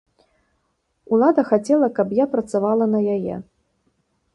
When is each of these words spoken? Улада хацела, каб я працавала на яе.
Улада 1.17 1.41
хацела, 1.51 1.87
каб 2.01 2.07
я 2.23 2.29
працавала 2.35 2.85
на 2.97 3.07
яе. 3.19 3.35